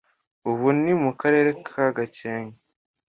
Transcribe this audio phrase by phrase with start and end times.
[0.49, 2.59] Ubu ni mu Karere ka Gakenke